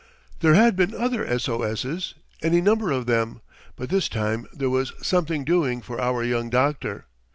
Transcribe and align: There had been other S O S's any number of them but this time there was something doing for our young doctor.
There 0.39 0.55
had 0.55 0.75
been 0.75 0.95
other 0.95 1.23
S 1.23 1.47
O 1.47 1.61
S's 1.61 2.15
any 2.41 2.59
number 2.59 2.89
of 2.91 3.05
them 3.05 3.41
but 3.75 3.89
this 3.89 4.09
time 4.09 4.47
there 4.51 4.67
was 4.67 4.93
something 4.99 5.43
doing 5.45 5.79
for 5.79 6.01
our 6.01 6.23
young 6.23 6.49
doctor. 6.49 7.05